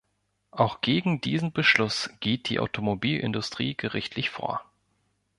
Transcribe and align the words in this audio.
Auch 0.49 0.81
gegen 0.81 1.21
diesen 1.21 1.51
Beschluss 1.51 2.09
geht 2.21 2.49
die 2.49 2.59
Automobilindustrie 2.59 3.75
gerichtlich 3.77 4.31
vor. 4.31 4.65